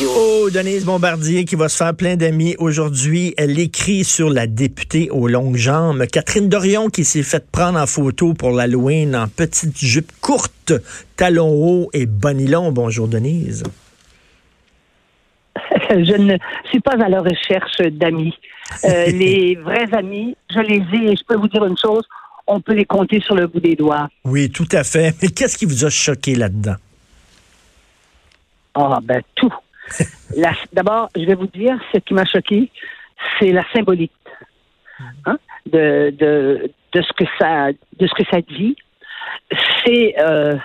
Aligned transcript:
Oh, 0.00 0.48
Denise 0.50 0.86
Bombardier 0.86 1.44
qui 1.44 1.54
va 1.54 1.68
se 1.68 1.76
faire 1.76 1.94
plein 1.94 2.16
d'amis 2.16 2.56
aujourd'hui. 2.58 3.34
Elle 3.36 3.58
écrit 3.58 4.04
sur 4.04 4.30
la 4.30 4.46
députée 4.46 5.10
aux 5.10 5.28
longues 5.28 5.56
jambes. 5.56 6.06
Catherine 6.06 6.48
Dorion 6.48 6.88
qui 6.88 7.04
s'est 7.04 7.22
fait 7.22 7.44
prendre 7.50 7.78
en 7.78 7.86
photo 7.86 8.32
pour 8.32 8.52
l'Halloween 8.52 9.14
en 9.14 9.28
petite 9.28 9.76
jupe 9.76 10.10
courte, 10.22 10.72
talons 11.16 11.52
hauts 11.52 11.90
et 11.92 12.06
bonilon. 12.06 12.72
Bonjour, 12.72 13.06
Denise. 13.06 13.64
Je 15.90 16.16
ne 16.16 16.38
suis 16.70 16.80
pas 16.80 16.92
à 16.92 17.10
la 17.10 17.20
recherche 17.20 17.76
d'amis. 17.92 18.34
Euh, 18.84 19.06
les 19.08 19.56
vrais 19.56 19.92
amis, 19.92 20.34
je 20.48 20.60
les 20.60 20.76
ai 20.76 21.12
et 21.12 21.16
je 21.16 21.24
peux 21.28 21.36
vous 21.36 21.48
dire 21.48 21.66
une 21.66 21.76
chose, 21.76 22.04
on 22.46 22.62
peut 22.62 22.72
les 22.72 22.86
compter 22.86 23.20
sur 23.20 23.34
le 23.34 23.46
bout 23.46 23.60
des 23.60 23.76
doigts. 23.76 24.08
Oui, 24.24 24.50
tout 24.50 24.68
à 24.72 24.84
fait. 24.84 25.14
Mais 25.20 25.28
qu'est-ce 25.28 25.58
qui 25.58 25.66
vous 25.66 25.84
a 25.84 25.90
choqué 25.90 26.34
là-dedans? 26.34 26.76
Ah, 28.74 28.98
ben 29.02 29.20
tout. 29.34 29.52
D'abord, 30.72 31.08
je 31.16 31.24
vais 31.24 31.34
vous 31.34 31.46
dire, 31.46 31.78
ce 31.92 31.98
qui 31.98 32.14
m'a 32.14 32.24
choqué, 32.24 32.70
c'est 33.38 33.52
la 33.52 33.64
symbolique 33.74 34.12
hein, 35.26 35.38
de, 35.66 36.10
de, 36.10 36.70
de 36.92 37.02
ce 37.02 37.12
que 37.12 37.24
ça 37.38 37.70
de 37.72 38.06
ce 38.06 38.14
que 38.14 38.24
ça 38.30 38.40
dit. 38.40 38.76
C'est 39.84 40.14
euh, 40.18 40.56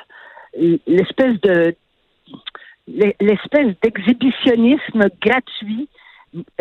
l'espèce 0.87 1.39
de 1.41 1.75
l'espèce 3.19 3.75
d'exhibitionnisme 3.81 5.09
gratuit. 5.21 5.89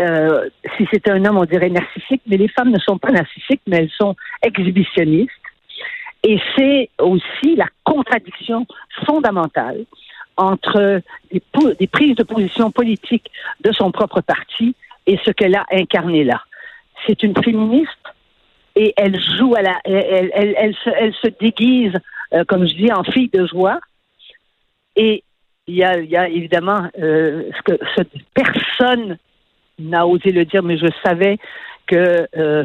Euh, 0.01 0.49
si 0.77 0.87
c'était 0.91 1.11
un 1.11 1.25
homme, 1.25 1.39
on 1.39 1.45
dirait 1.45 1.69
narcissique, 1.69 2.23
mais 2.27 2.37
les 2.37 2.49
femmes 2.49 2.71
ne 2.71 2.79
sont 2.79 2.99
pas 2.99 3.11
narcissiques, 3.11 3.63
mais 3.67 3.79
elles 3.79 3.91
sont 3.91 4.17
exhibitionnistes. 4.43 5.31
Et 6.25 6.41
c'est 6.57 6.91
aussi 6.99 7.55
la 7.57 7.69
contradiction 7.85 8.67
fondamentale 9.05 9.85
entre 10.37 11.01
des, 11.33 11.87
prises 11.87 12.17
de 12.17 12.23
position 12.23 12.71
politiques 12.71 13.31
de 13.63 13.73
son 13.73 13.91
propre 13.91 14.21
parti 14.21 14.75
et 15.07 15.19
ce 15.25 15.31
qu'elle 15.31 15.55
a 15.55 15.65
incarné 15.71 16.25
là. 16.25 16.43
C'est 17.07 17.23
une 17.23 17.35
féministe 17.43 17.91
et 18.75 18.93
elle 18.97 19.19
joue 19.39 19.55
à 19.55 19.63
la, 19.63 19.79
elle, 19.85 20.31
elle, 20.35 20.55
elle, 20.57 20.75
se, 20.75 20.91
elle 20.91 21.15
se 21.15 21.29
déguise, 21.41 21.95
euh, 22.35 22.45
comme 22.45 22.69
je 22.69 22.75
dis, 22.75 22.93
en 22.93 23.05
fille 23.05 23.31
de 23.31 23.47
joie. 23.47 23.81
Et 24.97 25.23
il 25.67 25.75
y 25.75 25.85
a, 25.85 25.99
y 25.99 26.17
a 26.17 26.29
évidemment 26.29 26.89
euh, 26.99 27.51
ce 27.57 27.63
que 27.63 27.79
personne 28.35 29.17
n'a 29.79 30.07
osé 30.07 30.31
le 30.31 30.45
dire, 30.45 30.63
mais 30.63 30.79
je 30.79 30.87
savais 31.05 31.39
que 31.87 32.29
euh, 32.37 32.65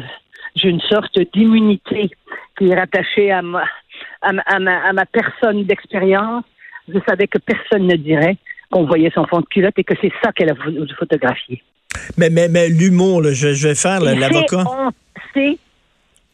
j'ai 0.54 0.68
une 0.68 0.80
sorte 0.80 1.18
d'immunité 1.32 2.10
qui 2.58 2.68
est 2.68 2.74
rattachée 2.74 3.30
à 3.30 3.42
ma, 3.42 3.64
à 4.20 4.58
ma, 4.58 4.84
à 4.84 4.92
ma 4.92 5.06
personne 5.06 5.64
d'expérience. 5.64 6.44
Je 6.88 6.98
savais 7.08 7.26
que 7.26 7.38
personne 7.38 7.86
ne 7.86 7.96
dirait 7.96 8.36
qu'on 8.70 8.86
voyait 8.86 9.10
son 9.14 9.26
fond 9.26 9.40
de 9.40 9.46
culotte 9.46 9.74
et 9.78 9.84
que 9.84 9.94
c'est 10.00 10.12
ça 10.22 10.32
qu'elle 10.32 10.50
a 10.50 10.54
voulu 10.54 10.80
photographier. 10.98 11.62
Mais, 12.16 12.30
mais, 12.30 12.48
mais 12.48 12.68
l'humour, 12.68 13.22
je, 13.32 13.52
je 13.52 13.68
vais 13.68 13.74
faire 13.74 14.00
l'avocat. 14.00 14.64
c'est-. 15.34 15.58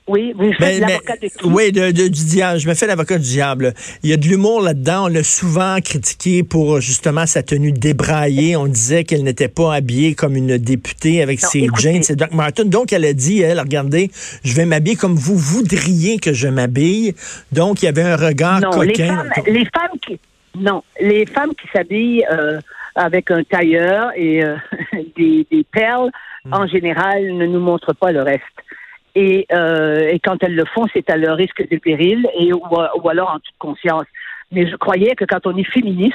Oui, 0.07 0.33
vous 0.35 0.51
faites 0.55 0.81
Mais- 0.81 0.89
l'avocat 0.89 1.17
de 1.21 1.27
qui? 1.29 1.45
oui, 1.45 1.71
de, 1.71 1.91
de- 1.91 2.09
du 2.09 2.25
diable. 2.25 2.59
Je 2.59 2.67
me 2.67 2.73
fais 2.73 2.87
l'avocat 2.87 3.19
du 3.19 3.25
diable. 3.25 3.75
Il 4.03 4.09
y 4.09 4.15
a 4.15 4.17
de 4.17 4.27
l'humour 4.27 4.63
là-dedans. 4.63 5.05
On 5.05 5.09
l'a 5.09 5.23
souvent 5.23 5.77
critiqué 5.85 6.43
pour 6.45 6.81
justement 6.81 7.27
sa 7.27 7.43
tenue 7.43 7.73
débraillée. 7.73 8.57
On 8.57 8.67
disait 8.69 9.05
qu'elle 9.05 9.23
n'était 9.23 9.49
pas 9.49 9.75
habillée 9.75 10.15
comme 10.15 10.35
une 10.35 10.57
députée 10.57 11.21
avec 11.21 11.43
Non, 11.43 11.49
ses 11.51 11.59
écoutez. 11.65 11.83
jeans 11.83 12.03
et 12.09 12.17
Doc 12.17 12.33
Martin. 12.33 12.65
Donc, 12.65 12.95
elle 12.95 13.05
a 13.05 13.13
dit, 13.13 13.43
elle, 13.43 13.61
regardez, 13.61 14.11
je 14.45 14.55
vais 14.55 14.65
m'habiller 14.65 14.97
comme 14.97 15.15
vous 15.15 15.37
voudriez 15.37 16.19
que 16.19 16.33
je 16.33 16.49
m'habille. 16.49 17.15
Donc, 17.53 17.83
il 17.83 17.85
y 17.85 17.89
avait 17.89 18.01
un 18.03 18.17
regard 18.17 18.61
non, 18.63 18.81
les 18.81 18.93
coquin. 18.93 19.15
femmes, 19.15 19.31
les 19.47 19.65
femmes 19.67 19.99
qui 20.07 20.19
non, 20.57 20.83
les 21.01 21.27
femmes 21.27 21.55
qui 21.55 21.69
s'habillent 21.69 22.25
euh, 22.31 22.61
avec 22.95 23.31
un 23.31 23.43
tailleur 23.45 24.11
et 24.17 24.43
euh, 24.45 24.57
des, 25.17 25.47
des 25.51 25.65
perles, 25.65 26.11
Hmm. 26.45 26.55
en 26.55 26.67
général, 26.69 27.35
ne 27.35 27.47
nous 27.47 27.59
montrent 27.59 27.95
pas 27.95 28.13
le 28.13 28.23
reste. 28.23 28.43
Et, 29.17 29.45
euh, 29.53 30.07
et 30.09 30.21
quand 30.21 30.41
elles 30.45 30.55
le 30.55 30.65
font, 30.65 30.87
c'est 30.95 31.11
à 31.11 31.17
leur 31.17 31.37
risque 31.37 31.61
et 31.69 31.79
péril, 31.81 32.29
et 32.39 32.53
ou, 32.53 32.63
ou 33.03 33.09
alors 33.09 33.31
en 33.31 33.41
toute 33.41 33.59
conscience. 33.59 34.05
Mais 34.53 34.69
je 34.71 34.77
croyais 34.77 35.17
que 35.17 35.25
quand 35.25 35.45
on 35.49 35.57
est 35.57 35.65
féministe, 35.65 36.15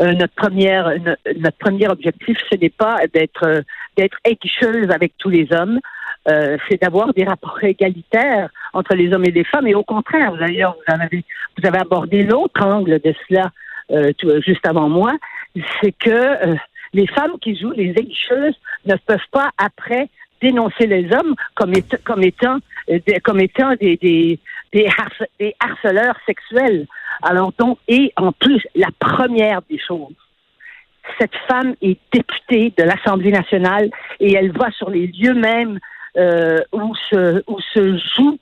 euh, 0.00 0.12
notre 0.14 0.34
première 0.34 0.98
no- 1.00 1.14
notre 1.38 1.58
premier 1.58 1.86
objectif, 1.86 2.38
ce 2.50 2.56
n'est 2.56 2.70
pas 2.70 2.96
d'être 3.12 3.44
euh, 3.44 3.60
d'être 3.98 4.16
aiguicheuse 4.24 4.90
avec 4.90 5.12
tous 5.18 5.28
les 5.28 5.46
hommes, 5.52 5.78
euh, 6.30 6.56
c'est 6.68 6.80
d'avoir 6.80 7.12
des 7.12 7.24
rapports 7.24 7.62
égalitaires 7.62 8.48
entre 8.72 8.94
les 8.96 9.12
hommes 9.12 9.26
et 9.26 9.30
les 9.30 9.44
femmes. 9.44 9.66
Et 9.66 9.74
au 9.74 9.84
contraire, 9.84 10.32
d'ailleurs, 10.32 10.76
vous 10.78 10.94
en 10.94 11.00
avez 11.00 11.24
vous 11.58 11.68
avez 11.68 11.78
abordé 11.78 12.22
l'autre 12.22 12.64
angle 12.64 13.00
de 13.04 13.14
cela 13.28 13.50
euh, 13.90 14.12
tout- 14.18 14.40
juste 14.42 14.66
avant 14.66 14.88
moi, 14.88 15.12
c'est 15.80 15.92
que 15.92 16.10
euh, 16.10 16.56
les 16.92 17.06
femmes 17.06 17.38
qui 17.40 17.56
jouent 17.58 17.72
les 17.72 17.90
aiguicheuses 17.90 18.54
ne 18.86 18.94
peuvent 18.96 19.30
pas 19.32 19.50
après 19.58 20.08
dénoncer 20.40 20.86
les 20.86 21.04
hommes 21.14 21.34
comme, 21.54 21.72
éta- 21.72 22.02
comme 22.04 22.22
étant 22.22 22.58
euh, 22.90 22.98
comme 23.24 23.40
étant 23.40 23.74
des, 23.74 23.96
des, 23.96 24.38
des, 24.72 24.86
harce- 24.86 25.28
des 25.40 25.54
harceleurs 25.60 26.18
sexuels. 26.26 26.86
Alors 27.22 27.52
donc, 27.58 27.78
et 27.88 28.12
en 28.16 28.32
plus, 28.32 28.62
la 28.74 28.88
première 28.98 29.60
des 29.68 29.78
choses, 29.78 30.14
cette 31.18 31.34
femme 31.48 31.74
est 31.82 31.98
députée 32.12 32.72
de 32.76 32.84
l'Assemblée 32.84 33.32
nationale 33.32 33.90
et 34.20 34.34
elle 34.34 34.52
va 34.52 34.70
sur 34.70 34.90
les 34.90 35.06
lieux 35.08 35.34
mêmes 35.34 35.78
euh, 36.16 36.58
où, 36.72 36.94
se, 37.10 37.42
où 37.46 37.58
se 37.74 37.98
joue 38.14 38.38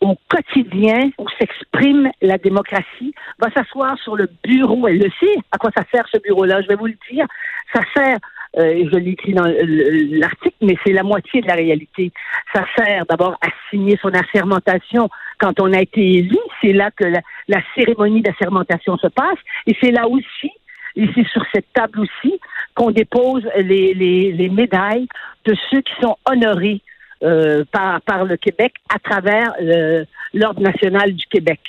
au 0.00 0.16
quotidien, 0.28 1.10
où 1.18 1.26
s'exprime 1.38 2.10
la 2.20 2.38
démocratie, 2.38 3.14
va 3.38 3.50
s'asseoir 3.50 3.98
sur 3.98 4.16
le 4.16 4.28
bureau. 4.44 4.88
Elle 4.88 4.98
le 4.98 5.10
sait 5.20 5.36
à 5.52 5.58
quoi 5.58 5.70
ça 5.76 5.84
sert 5.92 6.06
ce 6.10 6.18
bureau-là, 6.18 6.62
je 6.62 6.68
vais 6.68 6.76
vous 6.76 6.86
le 6.86 6.96
dire. 7.10 7.26
Ça 7.74 7.80
sert, 7.94 8.16
euh, 8.58 8.88
je 8.90 8.96
l'ai 8.98 9.10
écrit 9.10 9.34
dans 9.34 9.44
le- 9.44 10.18
l'article, 10.18 10.56
mais 10.62 10.76
c'est 10.84 10.92
la 10.92 11.02
moitié 11.02 11.42
de 11.42 11.46
la 11.46 11.54
réalité. 11.54 12.12
Ça 12.54 12.64
sert 12.76 13.04
d'abord 13.06 13.36
à 13.42 13.48
signer 13.70 13.98
son 14.00 14.08
assermentation 14.14 15.08
quand 15.38 15.60
on 15.60 15.72
a 15.72 15.80
été 15.82 16.00
élu. 16.00 16.38
C'est 16.62 16.72
là 16.72 16.90
que 16.90 17.04
la, 17.48 17.60
cérémonie 17.74 18.22
d'assermentation 18.22 18.96
se 18.96 19.08
passe. 19.08 19.38
Et 19.66 19.76
c'est 19.82 19.90
là 19.90 20.08
aussi 20.08 20.50
et 20.98 21.06
c'est 21.14 21.26
sur 21.28 21.44
cette 21.54 21.70
table 21.74 22.00
aussi 22.00 22.40
qu'on 22.74 22.90
dépose 22.90 23.46
les, 23.58 23.92
les, 23.92 24.32
les 24.32 24.48
médailles 24.48 25.06
de 25.44 25.54
ceux 25.70 25.82
qui 25.82 25.92
sont 26.00 26.16
honorés 26.24 26.80
euh, 27.22 27.64
par, 27.70 28.00
par 28.00 28.24
le 28.24 28.38
Québec 28.38 28.72
à 28.94 28.98
travers 28.98 29.52
le- 29.60 30.06
l'Ordre 30.32 30.62
national 30.62 31.12
du 31.12 31.26
Québec. 31.26 31.60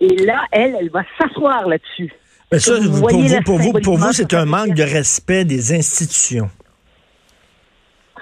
Et 0.00 0.16
là, 0.24 0.44
elle, 0.52 0.76
elle 0.80 0.90
va 0.90 1.02
s'asseoir 1.18 1.66
là-dessus. 1.68 2.12
Mais 2.52 2.58
ça, 2.58 2.74
Vous 2.80 3.00
pour 3.00 3.18
vous, 3.20 3.42
pour 3.44 3.58
vous, 3.58 3.72
pour 3.80 3.96
vous, 3.96 4.12
c'est 4.12 4.34
un 4.34 4.44
manque 4.44 4.74
de 4.74 4.82
respect 4.82 5.44
des 5.44 5.74
institutions. 5.74 6.50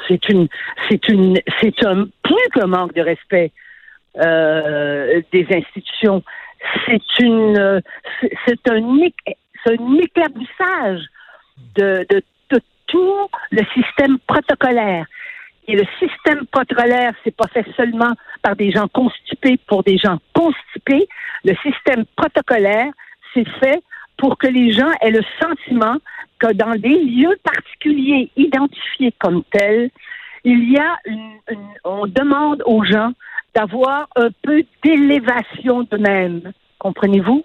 C'est 0.09 0.29
une, 0.29 0.49
c'est 0.89 1.09
une, 1.09 1.41
c'est 1.61 1.85
un 1.85 2.07
plus 2.23 2.49
qu'un 2.55 2.67
manque 2.67 2.95
de 2.95 3.03
respect 3.03 3.53
euh, 4.19 5.21
des 5.33 5.47
institutions. 5.51 6.23
C'est 6.87 7.03
une, 7.21 7.83
c'est 8.47 8.71
un, 8.71 8.83
un 9.67 9.99
éclaboussage 9.99 11.03
de, 11.77 12.07
de, 12.11 12.23
de 12.51 12.61
tout 12.87 13.29
le 13.51 13.63
système 13.75 14.19
protocolaire. 14.27 15.07
Et 15.67 15.77
le 15.77 15.85
système 15.99 16.47
protocolaire, 16.47 17.15
c'est 17.25 17.35
pas 17.35 17.47
fait 17.49 17.67
seulement 17.77 18.13
par 18.43 18.55
des 18.57 18.71
gens 18.71 18.89
constipés 18.89 19.59
pour 19.67 19.83
des 19.83 19.97
gens 19.97 20.19
constipés. 20.35 21.09
Le 21.45 21.55
système 21.57 22.05
protocolaire, 22.17 22.93
c'est 23.33 23.49
fait 23.61 23.83
pour 24.17 24.37
que 24.39 24.47
les 24.47 24.73
gens 24.73 24.91
aient 25.01 25.11
le 25.11 25.23
sentiment 25.41 25.97
que 26.39 26.53
dans 26.53 26.75
des 26.75 27.03
lieux 27.03 27.37
particuliers 27.43 28.31
identifiés 28.37 29.13
comme 29.19 29.43
tels, 29.51 29.91
il 30.45 30.71
y 30.71 30.79
a 30.79 30.97
une, 31.07 31.39
on 31.85 32.07
demande 32.07 32.63
aux 32.67 32.85
gens 32.85 33.13
d'avoir 33.55 34.09
un 34.17 34.29
peu 34.43 34.63
d'élévation 34.83 35.85
d'eux-mêmes. 35.85 36.53
Comprenez-vous? 36.79 37.43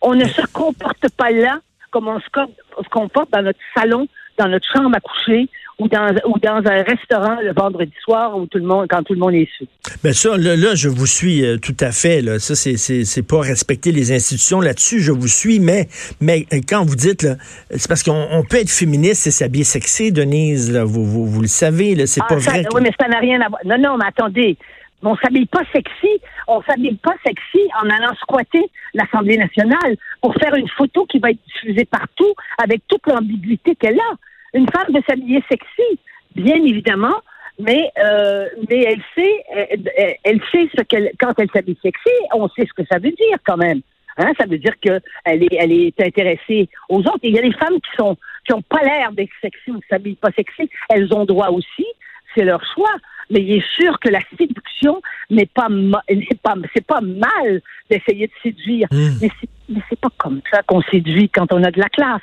On 0.00 0.14
ne 0.14 0.24
se 0.24 0.44
comporte 0.52 1.08
pas 1.16 1.30
là 1.30 1.60
comme 1.92 2.08
on 2.08 2.18
se 2.18 2.88
comporte 2.90 3.30
dans 3.30 3.42
notre 3.42 3.60
salon, 3.76 4.08
dans 4.38 4.48
notre 4.48 4.66
chambre 4.74 4.96
à 4.96 5.00
coucher 5.00 5.48
ou 5.82 5.88
dans, 5.88 6.06
ou 6.26 6.38
dans 6.38 6.62
un 6.70 6.82
restaurant 6.82 7.36
le 7.42 7.52
vendredi 7.52 7.92
soir 8.02 8.36
où 8.36 8.46
tout 8.46 8.58
le 8.58 8.64
monde, 8.64 8.86
quand 8.88 9.02
tout 9.02 9.14
le 9.14 9.18
monde 9.18 9.34
est 9.34 9.48
sous. 9.58 9.66
Bien 10.02 10.12
ça, 10.12 10.36
là, 10.36 10.74
je 10.74 10.88
vous 10.88 11.06
suis 11.06 11.44
euh, 11.44 11.56
tout 11.58 11.76
à 11.80 11.90
fait. 11.90 12.22
Là. 12.22 12.38
Ça, 12.38 12.54
c'est, 12.54 12.76
c'est, 12.76 13.22
pas 13.26 13.40
respecter 13.40 13.90
les 13.92 14.12
institutions 14.12 14.60
là-dessus. 14.60 15.00
Je 15.00 15.12
vous 15.12 15.28
suis, 15.28 15.58
mais, 15.58 15.88
mais 16.20 16.46
euh, 16.52 16.60
quand 16.68 16.84
vous 16.84 16.94
dites, 16.96 17.22
là, 17.22 17.34
c'est 17.70 17.88
parce 17.88 18.02
qu'on 18.02 18.44
peut 18.48 18.58
être 18.58 18.70
féministe 18.70 19.26
et 19.26 19.30
s'habiller 19.30 19.64
sexy, 19.64 20.12
Denise. 20.12 20.70
Là, 20.72 20.84
vous, 20.84 21.04
vous, 21.04 21.26
vous 21.26 21.40
le 21.42 21.48
savez, 21.48 21.94
là, 21.94 22.06
c'est 22.06 22.20
Ah, 22.22 22.28
pas 22.28 22.40
ça- 22.40 22.50
vrai. 22.50 22.64
Oui, 22.74 22.80
mais 22.82 22.92
ça 23.00 23.08
n'a 23.08 23.18
rien 23.18 23.40
à 23.40 23.48
voir. 23.48 23.60
Non, 23.64 23.78
non, 23.78 23.96
mais 23.98 24.06
attendez. 24.06 24.56
On 25.04 25.16
s'habille 25.16 25.46
pas 25.46 25.62
sexy. 25.72 26.20
On 26.46 26.62
s'habille 26.62 26.96
pas 27.02 27.14
sexy 27.26 27.58
en 27.82 27.90
allant 27.90 28.14
squatter 28.20 28.62
l'Assemblée 28.94 29.36
nationale 29.36 29.96
pour 30.20 30.32
faire 30.34 30.54
une 30.54 30.68
photo 30.68 31.06
qui 31.06 31.18
va 31.18 31.30
être 31.30 31.40
diffusée 31.46 31.86
partout 31.86 32.32
avec 32.62 32.82
toute 32.86 33.04
l'ambiguïté 33.08 33.74
qu'elle 33.74 33.98
a. 33.98 34.14
Une 34.54 34.66
femme 34.70 34.92
veut 34.94 35.02
s'habiller 35.08 35.42
sexy, 35.50 35.98
bien 36.34 36.56
évidemment, 36.56 37.14
mais 37.58 37.90
euh, 38.04 38.46
mais 38.68 38.82
elle 38.82 39.02
sait 39.14 39.44
elle, 39.96 40.18
elle- 40.24 40.40
sait 40.52 40.68
ce 40.76 40.82
qu'elle 40.82 41.10
quand 41.20 41.32
elle 41.38 41.50
s'habille 41.54 41.78
sexy, 41.82 42.10
on 42.34 42.48
sait 42.48 42.66
ce 42.66 42.72
que 42.72 42.86
ça 42.90 42.98
veut 42.98 43.12
dire 43.12 43.38
quand 43.46 43.56
même. 43.56 43.80
Hein, 44.18 44.32
ça 44.38 44.44
veut 44.46 44.58
dire 44.58 44.74
qu'elle 44.80 45.00
est, 45.42 45.54
elle 45.58 45.72
est 45.72 45.98
intéressée 46.00 46.68
aux 46.90 46.98
autres. 47.00 47.20
Et 47.22 47.28
il 47.28 47.34
y 47.34 47.38
a 47.38 47.42
des 47.42 47.52
femmes 47.52 47.80
qui 47.80 47.96
sont 47.96 48.16
qui 48.46 48.52
ont 48.52 48.60
pas 48.62 48.82
l'air 48.82 49.12
d'être 49.12 49.30
sexy 49.40 49.70
ou 49.70 49.80
qui 49.80 49.86
s'habillent 49.88 50.16
pas 50.16 50.32
sexy. 50.36 50.68
Elles 50.90 51.14
ont 51.14 51.24
droit 51.24 51.48
aussi, 51.48 51.86
c'est 52.34 52.44
leur 52.44 52.62
choix. 52.74 52.92
Mais 53.30 53.40
il 53.40 53.52
est 53.54 53.66
sûr 53.80 53.98
que 54.00 54.10
la 54.10 54.20
séduction 54.36 55.00
n'est 55.30 55.46
pas, 55.46 55.68
n'est 55.70 56.26
pas, 56.42 56.54
c'est 56.74 56.84
pas 56.86 57.00
mal 57.00 57.62
d'essayer 57.88 58.26
de 58.26 58.32
séduire. 58.42 58.88
Hmm. 58.90 59.12
Mais 59.22 59.30
c'est, 59.40 59.48
mais 59.70 59.80
c'est 59.88 59.98
pas 59.98 60.10
comme 60.18 60.42
ça 60.52 60.62
qu'on 60.64 60.82
séduit 60.82 61.30
quand 61.30 61.50
on 61.52 61.62
a 61.62 61.70
de 61.70 61.80
la 61.80 61.88
classe. 61.88 62.20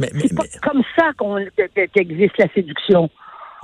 Mais, 0.00 0.10
mais- 0.14 0.22
C'est 0.28 0.34
pas 0.34 0.42
mais- 0.44 0.60
comme 0.68 0.82
ça 0.96 1.10
qu'on, 1.16 1.36
que- 1.56 1.68
que- 1.74 1.86
qu'existe 1.92 2.38
la 2.38 2.48
séduction. 2.54 3.08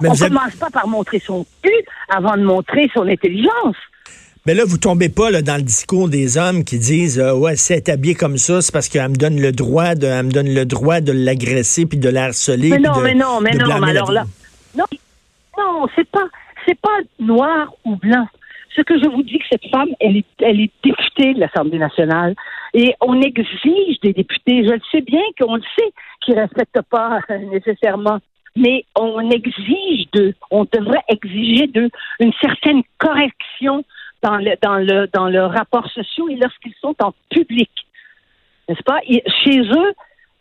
mais 0.00 0.08
on 0.08 0.12
avez- 0.12 0.28
commence 0.28 0.54
pas 0.56 0.70
par 0.70 0.86
montrer 0.86 1.18
son 1.20 1.44
cul 1.62 1.70
avant 2.08 2.36
de 2.36 2.42
montrer 2.44 2.90
son 2.94 3.06
intelligence. 3.08 3.76
Mais 4.44 4.54
là, 4.54 4.62
vous 4.64 4.78
tombez 4.78 5.08
pas 5.08 5.30
là, 5.32 5.42
dans 5.42 5.56
le 5.56 5.62
discours 5.62 6.08
des 6.08 6.38
hommes 6.38 6.62
qui 6.62 6.78
disent 6.78 7.18
euh, 7.18 7.34
ouais, 7.34 7.56
si 7.56 7.72
elle 7.72 7.78
est 7.78 7.88
habillée 7.88 8.14
comme 8.14 8.36
ça, 8.36 8.62
c'est 8.62 8.72
parce 8.72 8.88
qu'elle 8.88 9.08
me 9.08 9.16
donne 9.16 9.40
le 9.40 9.50
droit 9.50 9.94
de, 9.96 10.06
elle 10.06 10.26
me 10.26 10.30
donne 10.30 10.54
le 10.54 10.64
droit 10.64 11.00
de 11.00 11.10
l'agresser 11.10 11.84
puis 11.86 11.98
de 11.98 12.08
la 12.08 12.26
harceler. 12.26 12.68
Mais 12.70 12.78
non, 12.78 12.98
de- 12.98 13.02
mais 13.02 13.14
non, 13.14 13.40
mais 13.40 13.50
non, 13.52 13.66
mais 13.80 13.92
la 13.92 14.00
alors 14.02 14.12
là, 14.12 14.24
non, 14.76 14.84
non, 15.58 15.86
c'est 15.96 16.08
pas, 16.08 16.26
c'est 16.64 16.78
pas 16.80 16.98
noir 17.18 17.74
ou 17.84 17.96
blanc. 17.96 18.28
Ce 18.76 18.82
que 18.82 18.94
je 19.02 19.08
vous 19.08 19.22
dis, 19.22 19.38
que 19.38 19.44
cette 19.50 19.68
femme, 19.70 19.88
elle 20.00 20.18
est, 20.18 20.26
elle 20.40 20.60
est 20.60 20.70
députée 20.84 21.32
de 21.34 21.40
l'Assemblée 21.40 21.78
nationale 21.78 22.34
et 22.76 22.94
on 23.00 23.20
exige 23.22 23.98
des 24.02 24.12
députés. 24.12 24.64
Je 24.64 24.72
le 24.72 24.80
sais 24.92 25.00
bien 25.00 25.22
qu'on 25.40 25.56
le 25.56 25.62
sait 25.78 25.92
qu'ils 26.20 26.38
respectent 26.38 26.82
pas 26.90 27.20
nécessairement, 27.50 28.18
mais 28.54 28.84
on 28.94 29.30
exige 29.30 30.10
d'eux, 30.12 30.34
on 30.50 30.64
devrait 30.64 31.02
exiger 31.08 31.66
d'eux 31.68 31.88
une 32.20 32.32
certaine 32.40 32.82
correction 32.98 33.82
dans 34.22 34.36
le 34.36 34.52
dans 34.62 34.76
le 34.76 35.08
dans 35.12 35.28
leurs 35.28 35.52
rapports 35.52 35.90
sociaux 35.90 36.28
et 36.28 36.36
lorsqu'ils 36.36 36.74
sont 36.82 36.94
en 37.02 37.14
public, 37.30 37.70
n'est-ce 38.68 38.82
pas? 38.82 39.00
Chez 39.44 39.60
eux, 39.60 39.92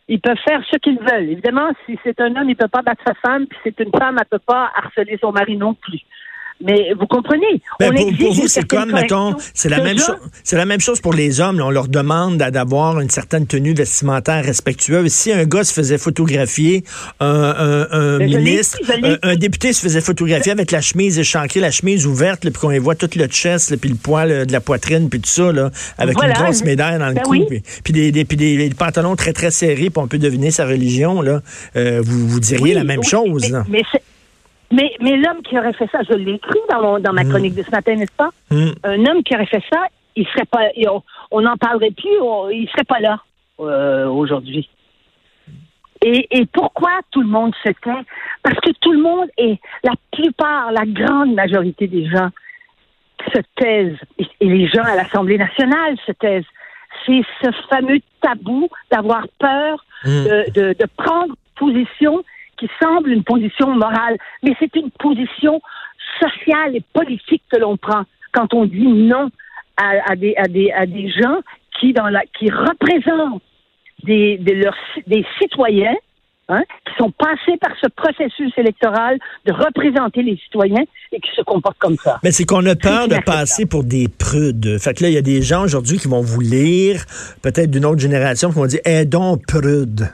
ils 0.08 0.20
peuvent 0.20 0.36
faire 0.46 0.62
ce 0.70 0.76
qu'ils 0.76 0.98
veulent. 0.98 1.30
Évidemment, 1.30 1.70
si 1.86 1.98
c'est 2.04 2.20
un 2.20 2.36
homme, 2.36 2.50
il 2.50 2.56
peut 2.56 2.68
pas 2.68 2.82
battre 2.82 3.02
sa 3.06 3.14
femme, 3.14 3.46
puis 3.46 3.58
c'est 3.64 3.80
une 3.80 3.98
femme, 3.98 4.18
elle 4.20 4.26
peut 4.26 4.44
pas 4.44 4.70
harceler 4.76 5.16
son 5.22 5.32
mari 5.32 5.56
non 5.56 5.72
plus. 5.72 6.00
Mais 6.64 6.92
vous 6.98 7.06
comprenez 7.06 7.60
Ben, 7.78 7.90
on 7.92 7.96
pour, 7.96 8.08
exige 8.08 8.18
pour 8.26 8.34
vous, 8.34 8.48
c'est 8.48 8.66
comme, 8.66 8.90
mettons, 8.92 9.34
c'est 9.52 9.68
la 9.68 9.82
même 9.82 9.98
chose. 9.98 10.16
C'est 10.42 10.56
la 10.56 10.64
même 10.64 10.80
chose 10.80 11.00
pour 11.00 11.12
les 11.12 11.40
hommes. 11.40 11.58
là. 11.58 11.66
On 11.66 11.70
leur 11.70 11.88
demande 11.88 12.38
d'a- 12.38 12.50
d'avoir 12.50 12.98
une 13.00 13.10
certaine 13.10 13.46
tenue 13.46 13.74
vestimentaire 13.74 14.42
respectueuse. 14.44 15.12
Si 15.12 15.32
un 15.32 15.44
gars 15.44 15.64
se 15.64 15.72
faisait 15.74 15.98
photographier, 15.98 16.84
un, 17.20 17.26
un- 17.26 17.86
un 17.90 18.18
Mais 18.18 18.26
l'ai 18.28 18.38
ministre, 18.38 18.78
un, 19.02 19.16
un 19.30 19.36
député 19.36 19.72
se 19.74 19.80
faisait 19.82 20.00
photographier 20.00 20.52
avec 20.52 20.70
la 20.70 20.80
chemise 20.80 21.18
échancrée, 21.18 21.60
la 21.60 21.70
chemise 21.70 22.06
ouverte, 22.06 22.44
là, 22.44 22.50
puis 22.50 22.60
qu'on 22.60 22.70
y 22.70 22.78
voit 22.78 22.94
tout 22.94 23.10
le 23.16 23.26
chest, 23.26 23.70
là, 23.70 23.76
puis 23.76 23.90
le 23.90 23.96
poil 23.96 24.30
euh, 24.30 24.44
de 24.46 24.52
la 24.52 24.60
poitrine, 24.60 25.08
puis 25.10 25.20
tout 25.20 25.28
ça, 25.28 25.52
là, 25.52 25.70
avec 25.98 26.16
Voilà. 26.16 26.38
une 26.38 26.42
grosse 26.44 26.64
médaille 26.64 26.98
dans 26.98 27.08
le 27.08 27.14
Ben 27.14 27.22
cou, 27.22 27.30
oui. 27.32 27.44
puis, 27.48 27.62
puis 27.84 27.92
des, 27.92 28.12
des- 28.12 28.24
puis 28.24 28.36
des, 28.38 28.56
des 28.56 28.74
pantalons 28.74 29.14
très 29.14 29.32
très 29.34 29.50
serrés, 29.50 29.90
puis 29.90 29.92
on 30.02 30.08
peut 30.08 30.18
deviner 30.18 30.50
sa 30.50 30.64
religion. 30.66 31.20
Là, 31.20 31.42
Euh, 31.76 32.00
vous, 32.02 32.26
vous 32.28 32.40
diriez 32.40 32.62
Oui, 32.62 32.72
la 32.72 32.84
même 32.84 33.00
oui, 33.00 33.06
chose. 33.06 33.50
Mais, 33.68 33.82
mais, 33.82 34.00
mais, 34.72 34.92
mais 35.00 35.16
l'homme 35.16 35.42
qui 35.42 35.58
aurait 35.58 35.72
fait 35.72 35.88
ça, 35.90 36.00
je 36.08 36.14
l'ai 36.14 36.32
écrit 36.34 36.58
dans, 36.70 36.82
mon- 36.82 36.98
dans 36.98 37.12
ma 37.12 37.24
Mm. 37.24 37.28
chronique 37.30 37.54
de 37.54 37.62
ce 37.62 37.70
matin, 37.70 37.94
n'est-ce 37.94 38.12
pas? 38.16 38.30
Hmm. 38.50 38.70
Un 38.84 39.04
homme 39.06 39.22
qui 39.22 39.34
aurait 39.34 39.46
fait 39.46 39.62
ça, 39.72 39.84
il 40.16 40.26
serait 40.28 40.44
pas, 40.46 40.62
on- 41.30 41.40
n'en 41.40 41.56
parlerait 41.56 41.90
plus, 41.92 42.20
on- 42.20 42.48
il 42.48 42.68
serait 42.70 42.84
pas 42.84 43.00
là 43.00 43.20
euh, 43.60 44.06
aujourd'hui. 44.08 44.68
Et, 46.02 46.26
et 46.30 46.46
pourquoi 46.46 46.90
tout 47.10 47.22
le 47.22 47.26
monde 47.28 47.54
se 47.64 47.70
tait? 47.70 48.04
Parce 48.42 48.58
que 48.60 48.70
tout 48.80 48.92
le 48.92 49.00
monde 49.00 49.28
et 49.38 49.58
la 49.82 49.92
plupart, 50.12 50.70
la 50.72 50.84
grande 50.84 51.34
majorité 51.34 51.86
des 51.86 52.06
gens 52.06 52.28
se 53.34 53.40
taisent. 53.56 53.98
Et, 54.18 54.26
et 54.40 54.46
les 54.46 54.68
gens 54.68 54.82
à 54.84 54.94
l'Assemblée 54.94 55.38
nationale 55.38 55.96
se 56.06 56.12
taisent. 56.12 56.44
C'est 57.06 57.22
ce 57.42 57.50
fameux 57.70 58.00
tabou 58.20 58.68
d'avoir 58.90 59.26
peur 59.38 59.84
Mm. 60.04 60.08
de, 60.24 60.50
de, 60.52 60.74
de 60.78 60.86
prendre 60.98 61.34
position 61.58 62.22
qui 62.58 62.68
semble 62.82 63.10
une 63.10 63.24
position 63.24 63.74
morale, 63.74 64.16
mais 64.42 64.54
c'est 64.58 64.74
une 64.76 64.90
position 64.90 65.60
sociale 66.20 66.76
et 66.76 66.82
politique 66.92 67.42
que 67.50 67.58
l'on 67.58 67.76
prend 67.76 68.04
quand 68.32 68.52
on 68.54 68.66
dit 68.66 68.86
non 68.86 69.30
à, 69.76 70.12
à 70.12 70.16
des, 70.16 70.34
à, 70.36 70.48
des, 70.48 70.70
à 70.72 70.86
des 70.86 71.10
gens 71.10 71.40
qui, 71.78 71.92
dans 71.92 72.08
la, 72.08 72.22
qui 72.38 72.50
représentent 72.50 73.42
des, 74.04 74.38
de 74.38 74.52
leurs, 74.52 74.76
des 75.06 75.24
citoyens 75.40 75.94
hein, 76.48 76.62
qui 76.86 76.94
sont 76.98 77.10
passés 77.10 77.56
par 77.60 77.72
ce 77.80 77.88
processus 77.88 78.52
électoral 78.56 79.18
de 79.46 79.52
représenter 79.52 80.22
les 80.22 80.36
citoyens 80.36 80.84
et 81.12 81.20
qui 81.20 81.30
se 81.34 81.42
comportent 81.42 81.78
comme 81.78 81.96
ça. 81.96 82.18
Mais 82.22 82.30
c'est 82.30 82.44
qu'on 82.44 82.64
a 82.66 82.76
peur 82.76 83.08
de 83.08 83.16
passer 83.24 83.66
pour 83.66 83.84
des 83.84 84.08
prudes. 84.08 84.78
Fait 84.78 84.94
que 84.94 85.02
là, 85.02 85.08
il 85.08 85.14
y 85.14 85.18
a 85.18 85.22
des 85.22 85.42
gens 85.42 85.64
aujourd'hui 85.64 85.98
qui 85.98 86.08
vont 86.08 86.22
vous 86.22 86.40
lire, 86.40 87.04
peut-être 87.42 87.70
d'une 87.70 87.84
autre 87.84 88.00
génération, 88.00 88.50
qui 88.50 88.56
vont 88.56 88.66
dire 88.66 88.80
Eh 88.84 89.04
donc, 89.04 89.46
prude. 89.46 90.08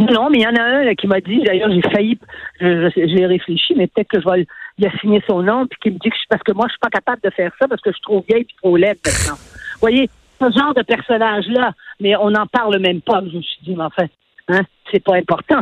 Non, 0.00 0.30
mais 0.30 0.38
il 0.38 0.42
y 0.42 0.46
en 0.46 0.54
a 0.54 0.62
un 0.62 0.84
là, 0.84 0.94
qui 0.94 1.06
m'a 1.06 1.20
dit, 1.20 1.42
d'ailleurs, 1.42 1.70
j'ai 1.70 1.82
failli, 1.82 2.18
j'ai 2.60 3.26
réfléchi, 3.26 3.74
mais 3.76 3.86
peut-être 3.86 4.08
que 4.08 4.20
je 4.20 4.28
vais 4.28 4.46
y 4.78 4.86
assigner 4.86 5.22
son 5.28 5.42
nom, 5.42 5.66
puis 5.66 5.78
qui 5.82 5.90
me 5.90 5.98
dit 5.98 6.08
que 6.08 6.16
je, 6.16 6.26
parce 6.28 6.42
que 6.42 6.52
moi, 6.52 6.66
je 6.68 6.72
suis 6.72 6.80
pas 6.80 6.88
capable 6.88 7.20
de 7.22 7.30
faire 7.30 7.52
ça 7.60 7.68
parce 7.68 7.82
que 7.82 7.90
je 7.90 7.96
suis 7.96 8.02
trop 8.02 8.24
vieille 8.26 8.42
et 8.42 8.56
trop 8.62 8.76
laide 8.76 8.98
maintenant. 9.04 9.34
Vous 9.34 9.80
voyez, 9.80 10.08
ce 10.40 10.58
genre 10.58 10.72
de 10.74 10.82
personnage-là, 10.82 11.72
mais 12.00 12.16
on 12.16 12.30
n'en 12.30 12.46
parle 12.46 12.78
même 12.78 13.02
pas. 13.02 13.20
Je 13.30 13.36
me 13.36 13.42
suis 13.42 13.58
dit, 13.62 13.74
mais 13.76 13.84
enfin, 13.84 14.06
hein, 14.48 14.62
c'est 14.90 15.04
pas 15.04 15.16
important. 15.16 15.60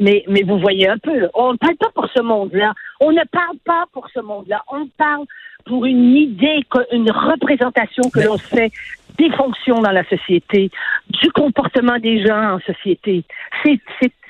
Mais, 0.00 0.22
mais 0.28 0.42
vous 0.42 0.58
voyez 0.58 0.88
un 0.88 0.98
peu, 0.98 1.28
on 1.34 1.52
ne 1.52 1.56
parle 1.56 1.76
pas 1.76 1.90
pour 1.94 2.08
ce 2.14 2.20
monde-là. 2.20 2.74
On 3.00 3.10
ne 3.10 3.24
parle 3.32 3.56
pas 3.64 3.84
pour 3.92 4.08
ce 4.10 4.20
monde-là. 4.20 4.62
On 4.70 4.86
parle 4.98 5.24
pour 5.64 5.86
une 5.86 6.14
idée, 6.14 6.62
une 6.92 7.10
représentation 7.10 8.04
que 8.10 8.20
l'on 8.20 8.38
fait 8.38 8.70
des 9.18 9.30
fonctions 9.30 9.80
dans 9.80 9.90
la 9.90 10.04
société, 10.04 10.70
du 11.08 11.30
comportement 11.32 11.98
des 11.98 12.24
gens 12.24 12.54
en 12.54 12.60
société. 12.60 13.24
C'est, 13.64 13.80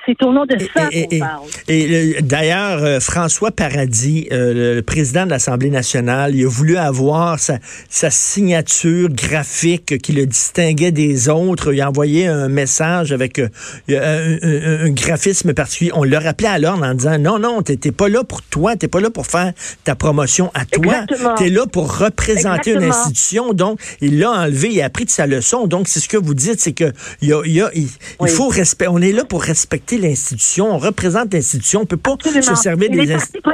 c'est, 0.09 0.23
au 0.25 0.33
nom 0.33 0.45
de 0.47 0.57
ça 0.75 0.89
qu'on 0.89 1.19
parle. 1.19 1.41
Et 1.69 1.87
le- 2.15 2.23
d'ailleurs, 2.23 2.83
euh, 2.83 3.01
François 3.01 3.51
Paradis, 3.51 4.27
euh, 4.33 4.75
le, 4.77 4.83
président 4.83 5.25
de 5.27 5.31
l'Assemblée 5.31 5.71
nationale, 5.71 6.35
il 6.35 6.45
a 6.45 6.49
voulu 6.49 6.77
avoir 6.79 7.39
sa, 7.39 7.59
sa 7.91 8.11
signature 8.11 9.09
graphique 9.11 9.99
qui 10.01 10.13
le 10.13 10.25
distinguait 10.27 10.93
des 10.93 11.29
autres. 11.29 11.73
Il 11.75 11.81
a 11.83 11.89
envoyé 11.89 12.27
un 12.27 12.49
message 12.49 13.13
avec 13.13 13.39
euh, 13.39 13.49
un, 13.91 14.39
un- 14.43 14.87
un 14.87 14.91
graphisme 14.91 15.53
particulier. 15.53 15.91
On 15.95 16.05
l'a 16.05 16.21
rappelé 16.21 16.49
à 16.49 16.59
l'ordre 16.59 16.85
en 16.85 16.95
disant 16.95 17.19
non, 17.19 17.39
non, 17.39 17.63
t'es 17.63 17.77
pas 17.93 18.09
là 18.09 18.25
pour 18.25 18.43
toi, 18.43 18.77
t'es 18.77 18.89
pas 18.89 19.01
là 19.01 19.11
pour 19.11 19.27
faire 19.27 19.53
ta 19.85 19.95
promotion 19.95 20.51
à 20.55 20.65
toi. 20.65 21.05
T'es 21.37 21.51
là 21.51 21.67
pour 21.67 21.99
représenter 21.99 22.73
une 22.73 22.85
institution. 22.85 23.53
Donc, 23.53 23.79
il 24.01 24.19
l'a 24.19 24.31
enlevé, 24.31 24.69
il 24.73 24.81
a 24.81 24.87
appris 24.87 25.05
de 25.05 25.11
sa 25.11 25.27
leçon. 25.27 25.67
Donc, 25.67 25.89
c'est 25.89 26.01
ce 26.01 26.09
que 26.09 26.17
vous 26.17 26.35
dites, 26.35 26.61
c'est 26.61 26.73
que 26.73 26.93
il 27.21 27.29
y 27.29 27.33
a, 27.33 27.41
il 27.45 27.53
y 27.53 27.61
a- 27.61 27.71
il- 27.75 27.83
il 27.83 27.89
Oui. 28.21 28.31
faut 28.31 28.49
respect. 28.49 28.87
On 28.89 29.01
est 29.03 29.13
là 29.13 29.25
pour 29.25 29.43
respecter 29.43 29.98
l'institution. 29.99 30.67
On 30.75 30.79
représente 30.79 31.33
l'institution. 31.33 31.81
On 31.83 31.87
peut 31.87 31.97
pas 31.97 32.13
Absolument. 32.15 32.43
se 32.43 32.55
servir 32.55 32.91
des 32.91 33.13
institutions. 33.13 33.53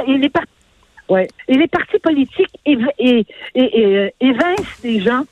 ouais. 1.09 1.27
Et 1.47 1.55
les 1.55 1.67
partis 1.67 1.99
politiques 1.99 2.49
év- 2.65 2.89
et, 2.99 3.25
et, 3.55 3.79
et, 3.81 3.85
euh, 3.97 4.09
évincent 4.19 4.81
des 4.81 4.99
gens 5.01 5.23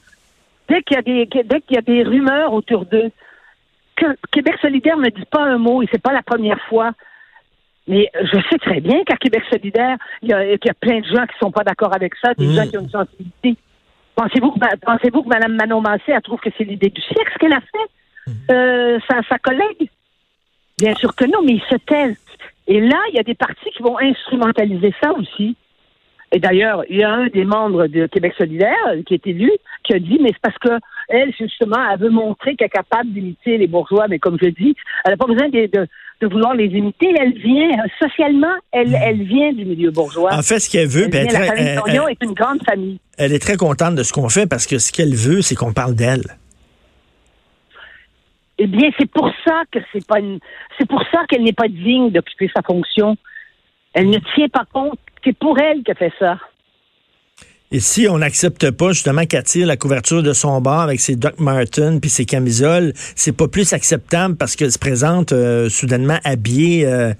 dès 0.69 0.81
qu'il 0.83 0.95
y 0.95 0.99
a 0.99 1.01
des 1.01 1.25
dès 1.43 1.61
qu'il 1.61 1.75
y 1.75 1.77
a 1.77 1.81
des 1.81 2.03
rumeurs 2.03 2.53
autour 2.53 2.85
d'eux. 2.85 3.11
Que 3.95 4.05
Québec 4.31 4.55
solidaire 4.61 4.97
ne 4.97 5.09
dit 5.09 5.25
pas 5.29 5.43
un 5.43 5.57
mot 5.57 5.81
et 5.83 5.87
c'est 5.91 6.01
pas 6.01 6.13
la 6.13 6.23
première 6.23 6.59
fois. 6.69 6.91
Mais 7.87 8.09
je 8.15 8.39
sais 8.49 8.57
très 8.59 8.79
bien 8.79 9.03
qu'à 9.03 9.17
Québec 9.17 9.43
solidaire, 9.51 9.97
il 10.21 10.29
y, 10.29 10.33
a, 10.33 10.43
qu'il 10.57 10.67
y 10.67 10.69
a 10.69 10.73
plein 10.73 10.99
de 11.01 11.05
gens 11.05 11.25
qui 11.27 11.37
sont 11.39 11.51
pas 11.51 11.63
d'accord 11.65 11.93
avec 11.93 12.13
ça, 12.23 12.33
des 12.33 12.47
Mm. 12.47 12.53
gens 12.55 12.67
qui 12.67 12.77
ont 12.77 12.81
une 12.83 12.89
sensibilité. 12.89 13.55
Pensez-vous 14.15 14.51
que, 14.51 14.59
pensez-vous 14.85 15.23
que 15.23 15.27
Mme 15.29 15.55
Manon 15.55 15.81
Massé, 15.81 16.03
elle 16.07 16.21
trouve 16.21 16.39
que 16.39 16.49
c'est 16.57 16.63
l'idée 16.63 16.89
du 16.89 17.01
siècle, 17.01 17.29
ce 17.33 17.39
qu'elle 17.39 17.51
a 17.53 17.59
fait? 17.59 18.31
Euh, 18.53 18.99
sa, 19.09 19.21
sa 19.27 19.37
collègue? 19.37 19.89
Bien 20.79 20.93
sûr 20.95 21.13
que 21.15 21.25
non, 21.25 21.41
mais 21.45 21.53
ils 21.53 21.63
se 21.69 21.75
taisent. 21.85 22.17
Et 22.67 22.79
là, 22.79 22.97
il 23.11 23.15
y 23.15 23.19
a 23.19 23.23
des 23.23 23.35
partis 23.35 23.69
qui 23.75 23.83
vont 23.83 23.97
instrumentaliser 23.99 24.93
ça 25.01 25.11
aussi. 25.13 25.55
Et 26.31 26.39
d'ailleurs, 26.39 26.83
il 26.89 26.97
y 26.97 27.03
a 27.03 27.11
un 27.11 27.27
des 27.27 27.45
membres 27.45 27.85
de 27.85 28.07
Québec 28.07 28.33
solidaire 28.37 28.73
euh, 28.89 29.03
qui 29.05 29.13
est 29.13 29.27
élu 29.27 29.51
qui 29.83 29.93
a 29.93 29.99
dit, 29.99 30.17
mais 30.19 30.29
c'est 30.29 30.41
parce 30.41 30.57
que 30.57 30.69
elle, 31.09 31.31
justement, 31.39 31.77
elle 31.93 31.99
veut 31.99 32.09
montrer 32.09 32.55
qu'elle 32.55 32.67
est 32.67 32.69
capable 32.69 33.11
d'imiter 33.13 33.57
les 33.57 33.67
bourgeois. 33.67 34.07
Mais 34.09 34.17
comme 34.17 34.37
je 34.41 34.47
dis, 34.47 34.73
elle 35.05 35.11
n'a 35.11 35.17
pas 35.17 35.27
besoin 35.27 35.49
de, 35.49 35.69
de, 35.71 35.87
de 36.21 36.27
vouloir 36.27 36.55
les 36.55 36.65
imiter. 36.67 37.13
Elle 37.19 37.33
vient, 37.33 37.69
socialement, 38.01 38.53
elle, 38.71 38.97
elle 38.99 39.21
vient 39.23 39.51
du 39.53 39.65
milieu 39.65 39.91
bourgeois. 39.91 40.33
En 40.33 40.41
fait, 40.41 40.59
ce 40.59 40.71
qu'elle 40.71 40.87
veut, 40.87 41.03
Elle 41.11 41.15
elle, 41.15 41.27
vient- 41.27 41.39
la 41.39 41.45
famille 41.45 41.67
elle- 42.07 42.11
est 42.13 42.23
une 42.23 42.33
grande 42.33 42.63
famille. 42.65 42.97
elle 43.19 43.33
est 43.33 43.39
très 43.39 43.57
contente 43.57 43.93
de 43.95 44.01
ce 44.01 44.11
qu'on 44.13 44.29
fait 44.29 44.47
parce 44.47 44.65
que 44.65 44.79
ce 44.79 44.91
qu'elle 44.91 45.13
veut, 45.13 45.41
c'est 45.41 45.53
qu'on 45.55 45.73
parle 45.73 45.93
d'elle. 45.93 46.23
Eh 48.59 48.67
bien, 48.67 48.89
c'est 48.99 49.09
pour 49.09 49.29
ça 49.45 49.63
que 49.71 49.79
c'est 49.91 50.05
pas 50.05 50.19
une, 50.19 50.39
c'est 50.77 50.87
pour 50.87 51.01
ça 51.11 51.19
qu'elle 51.27 51.43
n'est 51.43 51.53
pas 51.53 51.67
digne 51.67 52.11
d'occuper 52.11 52.49
sa 52.55 52.61
fonction. 52.61 53.17
Elle 53.93 54.09
ne 54.09 54.19
tient 54.35 54.47
pas 54.49 54.65
compte. 54.71 54.99
C'est 55.23 55.37
pour 55.37 55.57
elle 55.59 55.81
qu'elle 55.83 55.97
fait 55.97 56.13
ça. 56.19 56.37
Et 57.71 57.79
si 57.79 58.07
on 58.07 58.19
n'accepte 58.19 58.69
pas 58.69 58.89
justement 58.91 59.25
qu'elle 59.25 59.43
tire 59.43 59.65
la 59.65 59.77
couverture 59.77 60.21
de 60.21 60.33
son 60.33 60.61
bar 60.61 60.81
avec 60.81 60.99
ses 60.99 61.15
Doc 61.15 61.39
Martens 61.39 61.99
puis 61.99 62.09
ses 62.11 62.25
camisoles, 62.25 62.91
c'est 62.95 63.35
pas 63.35 63.47
plus 63.47 63.73
acceptable 63.73 64.35
parce 64.35 64.55
qu'elle 64.55 64.71
se 64.71 64.77
présente 64.77 65.31
euh, 65.31 65.69
soudainement 65.69 66.19
habillée, 66.23 66.85
euh, 66.85 67.13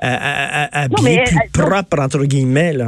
à- 0.00 0.14
à- 0.14 0.64
à- 0.66 0.82
habillée 0.84 1.16
mais 1.16 1.24
plus 1.24 1.36
elle- 1.42 1.50
propre 1.68 1.98
entre 1.98 2.24
guillemets 2.24 2.72
là. 2.74 2.86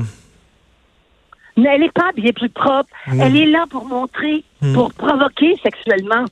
Mais 1.57 1.69
elle 1.75 1.81
n'est 1.81 1.91
pas 1.91 2.09
habillée 2.11 2.33
plus 2.33 2.49
propre. 2.51 2.89
Elle 3.09 3.37
est 3.37 3.47
là 3.47 3.65
pour 3.69 3.85
montrer, 3.85 4.45
pour 4.73 4.93
provoquer 4.95 5.57
sexuellement. 5.62 6.25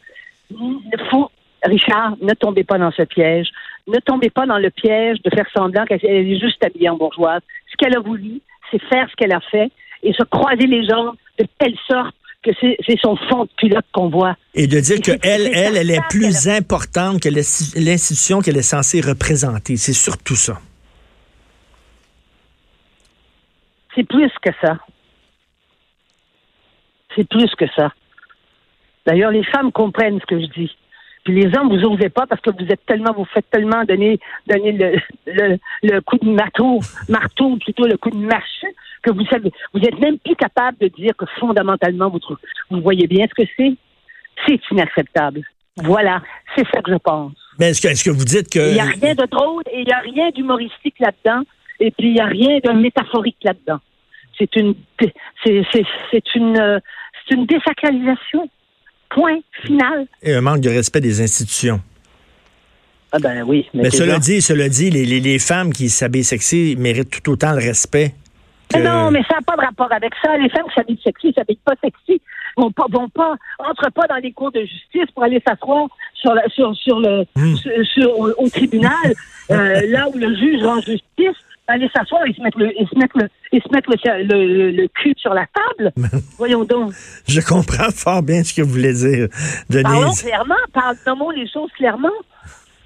Il 0.50 0.78
faut, 1.10 1.30
Richard, 1.64 2.16
ne 2.22 2.32
tombez 2.34 2.64
pas 2.64 2.78
dans 2.78 2.90
ce 2.92 3.02
piège. 3.02 3.48
Ne 3.86 3.98
tombez 3.98 4.30
pas 4.30 4.46
dans 4.46 4.58
le 4.58 4.70
piège 4.70 5.20
de 5.22 5.30
faire 5.30 5.46
semblant 5.54 5.84
qu'elle 5.84 6.00
elle 6.02 6.26
est 6.30 6.38
juste 6.40 6.64
habillée 6.64 6.88
en 6.88 6.96
bourgeoise. 6.96 7.42
Ce 7.70 7.76
qu'elle 7.76 7.96
a 7.96 8.00
voulu, 8.00 8.40
c'est 8.70 8.82
faire 8.84 9.08
ce 9.10 9.16
qu'elle 9.16 9.32
a 9.32 9.40
fait 9.40 9.70
et 10.02 10.12
se 10.12 10.22
croiser 10.24 10.66
les 10.66 10.86
jambes 10.88 11.16
de 11.38 11.46
telle 11.58 11.74
sorte 11.88 12.14
que 12.42 12.50
c'est 12.60 12.98
son 13.02 13.16
fond 13.16 13.44
de 13.44 13.50
culotte 13.58 13.84
qu'on 13.92 14.08
voit. 14.08 14.34
Et 14.54 14.66
de 14.66 14.80
dire 14.80 14.96
Et 14.96 15.00
que 15.00 15.10
c'est- 15.12 15.20
elle, 15.26 15.50
elle, 15.52 15.76
elle 15.76 15.90
est 15.90 16.00
plus 16.08 16.44
qu'elle 16.44 16.54
importante 16.56 17.20
que 17.22 17.28
l'insti- 17.28 17.78
l'institution 17.78 18.40
qu'elle 18.40 18.56
est 18.56 18.62
censée 18.62 19.02
représenter. 19.02 19.76
C'est 19.76 19.92
surtout 19.92 20.36
ça. 20.36 20.58
C'est 23.94 24.04
plus 24.04 24.30
que 24.42 24.50
ça. 24.62 24.78
C'est 27.16 27.28
plus 27.28 27.50
que 27.56 27.66
ça. 27.76 27.92
D'ailleurs, 29.04 29.32
les 29.32 29.44
femmes 29.44 29.72
comprennent 29.72 30.20
ce 30.20 30.26
que 30.26 30.40
je 30.40 30.46
dis. 30.46 30.76
Puis 31.24 31.34
les 31.34 31.54
hommes, 31.56 31.68
vous 31.68 31.76
n'osez 31.76 32.08
pas 32.08 32.26
parce 32.26 32.40
que 32.40 32.50
vous 32.50 32.70
êtes 32.70 32.84
tellement, 32.86 33.12
vous 33.12 33.26
faites 33.26 33.48
tellement 33.50 33.84
donner, 33.84 34.18
donner 34.46 34.72
le, 34.72 34.96
le, 35.26 35.58
le 35.82 36.00
coup 36.00 36.16
de 36.18 36.28
marteau, 36.30 36.80
marteau, 37.08 37.56
plutôt 37.56 37.86
le 37.86 37.96
coup 37.98 38.10
de 38.10 38.16
mâche, 38.16 38.64
que 39.02 39.10
vous 39.12 39.24
savez, 39.26 39.52
vous 39.74 39.80
êtes 39.80 39.98
même 39.98 40.18
plus 40.18 40.34
capable 40.36 40.78
de 40.80 40.88
dire 40.88 41.12
que 41.16 41.26
fondamentalement, 41.38 42.08
vous, 42.08 42.18
trou- 42.20 42.36
vous 42.70 42.80
voyez 42.80 43.06
bien 43.06 43.26
ce 43.28 43.34
que 43.42 43.48
c'est. 43.56 43.74
C'est 44.46 44.60
inacceptable. 44.70 45.42
Voilà. 45.76 46.22
C'est 46.56 46.66
ça 46.72 46.80
que 46.80 46.90
je 46.92 46.96
pense. 46.96 47.32
Mais 47.58 47.70
est-ce 47.70 47.82
que, 47.82 47.88
est-ce 47.88 48.04
que 48.04 48.10
vous 48.10 48.24
dites 48.24 48.48
que 48.50 48.58
Il 48.68 48.74
n'y 48.74 48.80
a 48.80 48.84
rien 48.84 49.14
de 49.14 49.26
drôle 49.26 49.62
et 49.70 49.80
il 49.80 49.84
n'y 49.86 49.92
a 49.92 49.98
rien 50.00 50.30
d'humoristique 50.30 50.94
là-dedans. 50.98 51.42
Et 51.78 51.90
puis, 51.90 52.08
il 52.08 52.14
n'y 52.14 52.20
a 52.20 52.26
rien 52.26 52.58
de 52.64 52.72
métaphorique 52.72 53.36
là-dedans. 53.42 53.78
C'est 54.38 54.54
une, 54.56 54.74
dé- 54.98 55.12
c'est, 55.44 55.62
c'est, 55.72 55.84
c'est 56.10 56.34
une, 56.34 56.58
euh, 56.58 56.78
c'est 57.28 57.34
une 57.34 57.44
désacralisation. 57.46 58.48
Point 59.10 59.40
final. 59.64 60.06
et 60.22 60.34
un 60.34 60.40
manque 60.40 60.60
de 60.60 60.70
respect 60.70 61.00
des 61.00 61.20
institutions? 61.20 61.80
Ah 63.12 63.18
ben 63.18 63.42
oui. 63.42 63.66
Mais 63.74 63.90
cela 63.90 64.18
dit, 64.18 64.40
cela 64.40 64.68
dit, 64.68 64.88
les, 64.90 65.04
les, 65.04 65.18
les 65.20 65.38
femmes 65.40 65.72
qui 65.72 65.88
s'habillent 65.88 66.22
sexy 66.24 66.76
méritent 66.78 67.10
tout 67.22 67.32
autant 67.32 67.50
le 67.52 67.58
respect. 67.58 68.14
que- 68.72 68.78
Mais 68.78 68.84
non, 68.84 69.10
mais 69.10 69.22
ça 69.28 69.34
n'a 69.34 69.40
pas 69.42 69.56
de 69.56 69.62
rapport 69.66 69.92
avec 69.92 70.12
ça. 70.22 70.36
Les 70.38 70.48
femmes 70.48 70.66
qui 70.68 70.74
s'habillent 70.76 71.00
sexy, 71.02 71.32
s'habillent 71.36 71.58
pas 71.64 71.74
sexy, 71.82 72.22
vont 72.56 72.70
pas, 72.70 72.84
vont 72.88 73.08
pas, 73.08 73.34
entrent 73.58 73.90
pas 73.92 74.06
dans 74.06 74.16
les 74.22 74.30
cours 74.32 74.52
de 74.52 74.60
justice 74.60 75.10
pour 75.12 75.24
aller 75.24 75.42
s'asseoir 75.44 75.88
sur, 76.14 76.32
la, 76.34 76.48
sur, 76.50 76.72
sur 76.76 77.00
le, 77.00 77.24
Hmm. 77.34 77.56
sur, 77.56 77.72
sur- 77.92 78.16
au, 78.20 78.28
au 78.38 78.48
tribunal, 78.48 78.92
euh, 79.50 79.80
là 79.88 80.08
où 80.08 80.16
le 80.16 80.32
juge 80.36 80.62
rend 80.62 80.80
justice, 80.80 81.36
aller 81.70 81.88
s'asseoir 81.94 82.22
et 82.26 82.32
se 82.32 82.42
mettre 82.42 82.58
le, 82.58 82.70
et 82.80 82.86
se 82.86 82.98
mettre 82.98 83.18
le, 83.18 83.28
et 83.52 83.60
se 83.60 83.68
mettre 83.72 83.90
le, 83.90 84.22
le, 84.24 84.70
le 84.70 84.88
cul 84.88 85.14
sur 85.16 85.34
la 85.34 85.46
table. 85.46 85.92
Voyons 86.38 86.64
donc. 86.64 86.92
Je 87.28 87.40
comprends 87.40 87.90
fort 87.90 88.22
bien 88.22 88.42
ce 88.44 88.54
que 88.54 88.62
vous 88.62 88.70
voulez 88.72 88.92
dire, 88.94 89.28
Parlons 89.82 90.00
Denise. 90.02 90.22
clairement, 90.22 90.54
parlons, 90.72 90.98
nommons 91.06 91.30
les 91.30 91.48
choses 91.48 91.70
clairement. 91.76 92.08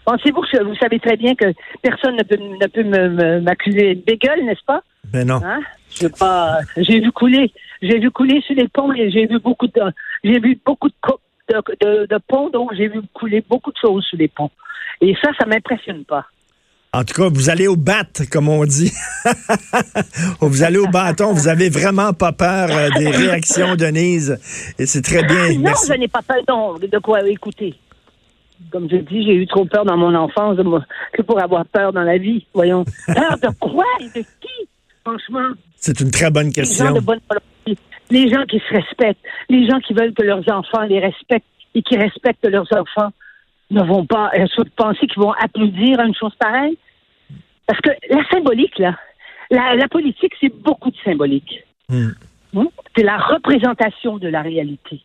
Pensez-vous 0.04 0.42
que 0.42 0.62
vous 0.62 0.76
savez 0.76 1.00
très 1.00 1.16
bien 1.16 1.34
que 1.34 1.46
personne 1.80 2.16
ne 2.16 2.22
peut, 2.22 2.36
ne 2.36 2.66
peut 2.66 3.40
m'accuser 3.40 3.94
de 3.94 4.02
bégueule, 4.04 4.44
n'est-ce 4.44 4.64
pas? 4.66 4.82
Mais 5.12 5.24
non. 5.24 5.40
Hein? 5.42 5.60
Je 5.98 6.08
pas. 6.08 6.58
J'ai 6.76 7.00
vu 7.00 7.10
couler. 7.12 7.52
J'ai 7.80 7.98
vu 7.98 8.10
couler 8.10 8.42
sur 8.42 8.54
les 8.54 8.68
ponts 8.68 8.92
et 8.92 9.10
j'ai 9.10 9.26
vu 9.26 9.38
beaucoup 9.38 9.66
de. 9.66 9.80
J'ai 10.22 10.40
vu 10.40 10.58
beaucoup 10.64 10.88
de, 10.88 10.94
de, 11.54 11.62
de, 11.80 12.06
de 12.06 12.18
ponts, 12.28 12.50
donc 12.50 12.74
j'ai 12.74 12.88
vu 12.88 13.00
couler 13.14 13.42
beaucoup 13.48 13.70
de 13.72 13.76
choses 13.80 14.04
sur 14.04 14.18
les 14.18 14.28
ponts. 14.28 14.50
Et 15.00 15.14
ça, 15.22 15.30
ça 15.38 15.46
m'impressionne 15.46 16.04
pas. 16.04 16.26
En 16.94 17.02
tout 17.02 17.14
cas, 17.22 17.28
vous 17.28 17.50
allez 17.50 17.66
au 17.66 17.74
bat, 17.74 18.04
comme 18.30 18.48
on 18.48 18.64
dit. 18.64 18.92
vous 20.40 20.62
allez 20.62 20.78
au 20.78 20.86
bâton. 20.86 21.32
Vous 21.32 21.48
avez 21.48 21.68
vraiment 21.68 22.12
pas 22.12 22.30
peur 22.30 22.68
euh, 22.70 22.88
des 22.96 23.10
réactions, 23.10 23.74
Denise. 23.74 24.38
Et 24.78 24.86
c'est 24.86 25.02
très 25.02 25.24
bien. 25.24 25.54
non, 25.54 25.60
Merci. 25.62 25.88
je 25.92 25.98
n'ai 25.98 26.06
pas 26.06 26.22
peur. 26.22 26.36
Non, 26.48 26.74
de 26.78 26.98
quoi 26.98 27.28
écouter. 27.28 27.74
Comme 28.70 28.88
je 28.88 28.96
dis, 28.98 29.24
j'ai 29.24 29.34
eu 29.34 29.46
trop 29.48 29.64
peur 29.64 29.84
dans 29.84 29.96
mon 29.96 30.14
enfance 30.14 30.56
que 31.12 31.22
pour 31.22 31.42
avoir 31.42 31.66
peur 31.66 31.92
dans 31.92 32.04
la 32.04 32.16
vie. 32.16 32.46
Voyons. 32.54 32.84
Peur 33.06 33.38
de 33.42 33.48
quoi 33.58 33.84
et 34.00 34.04
de 34.20 34.24
qui? 34.40 34.68
Franchement? 35.04 35.48
C'est 35.76 36.00
une 36.00 36.12
très 36.12 36.30
bonne 36.30 36.46
les 36.46 36.52
gens 36.52 36.62
question. 36.62 36.92
de 36.92 37.00
bonne 37.00 37.20
volonté, 37.28 37.82
les 38.10 38.30
gens 38.30 38.44
qui 38.48 38.58
se 38.58 38.72
respectent, 38.72 39.20
les 39.48 39.68
gens 39.68 39.80
qui 39.80 39.94
veulent 39.94 40.14
que 40.14 40.22
leurs 40.22 40.48
enfants 40.48 40.82
les 40.88 41.00
respectent 41.00 41.44
et 41.74 41.82
qui 41.82 41.96
respectent 41.96 42.46
leurs 42.46 42.68
enfants 42.72 43.10
ne 43.70 43.82
vont 43.82 44.06
pas 44.06 44.30
euh, 44.38 44.46
se 44.46 44.62
penser 44.76 45.06
qu'ils 45.06 45.22
vont 45.22 45.32
applaudir 45.32 46.00
à 46.00 46.04
une 46.04 46.14
chose 46.14 46.34
pareille. 46.38 46.78
Parce 47.66 47.80
que 47.80 47.90
la 48.10 48.24
symbolique, 48.28 48.78
là, 48.78 48.96
la, 49.50 49.74
la 49.74 49.88
politique, 49.88 50.32
c'est 50.40 50.54
beaucoup 50.54 50.90
de 50.90 50.96
symbolique. 51.04 51.64
Hmm. 51.88 52.10
Hein? 52.56 52.66
C'est 52.96 53.02
la 53.02 53.18
représentation 53.18 54.18
de 54.18 54.28
la 54.28 54.42
réalité. 54.42 55.00